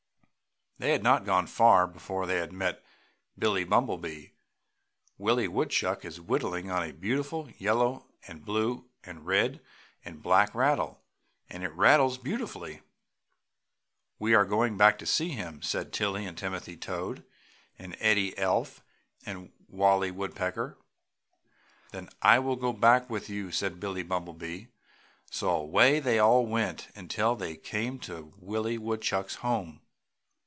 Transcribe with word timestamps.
They 0.79 0.93
had 0.93 1.03
not 1.03 1.25
gone 1.25 1.45
far 1.45 1.85
before 1.85 2.25
they 2.25 2.43
met 2.49 2.83
Billie 3.37 3.65
Bumblebee. 3.65 4.29
"Willie 5.19 5.47
Woodchuck 5.47 6.03
is 6.03 6.19
whittling 6.19 6.71
on 6.71 6.81
a 6.81 6.91
beautiful 6.91 7.51
yellow 7.59 8.07
and 8.25 8.43
blue 8.43 8.89
and 9.03 9.23
red 9.23 9.61
and 10.03 10.23
black 10.23 10.55
rattle 10.55 11.03
and 11.47 11.63
it 11.63 11.71
rattles 11.73 12.17
beautifully." 12.17 12.81
"We 14.17 14.33
are 14.33 14.43
going 14.43 14.75
back 14.75 14.97
to 14.97 15.05
see 15.05 15.29
him!" 15.29 15.61
said 15.61 15.93
Tilly 15.93 16.25
and 16.25 16.35
Timothy 16.35 16.75
Toad 16.77 17.25
and 17.77 17.95
Eddie 17.99 18.35
Elf 18.35 18.81
and 19.23 19.37
Gerty 19.37 19.37
Gartersnake 19.37 19.53
and 19.69 19.77
Wallie 19.77 20.11
Woodpecker. 20.13 20.77
"Then 21.91 22.09
I 22.23 22.39
will 22.39 22.55
go 22.55 22.73
back 22.73 23.07
with 23.07 23.29
you!" 23.29 23.51
said 23.51 23.79
Billie 23.79 24.01
Bumblebee, 24.01 24.65
so 25.29 25.51
away 25.51 25.99
they 25.99 26.17
all 26.17 26.43
went 26.47 26.87
until 26.95 27.35
they 27.35 27.55
came 27.55 27.99
to 27.99 28.33
Willie 28.39 28.79
Woodchuck's 28.79 29.35
home. 29.45 29.81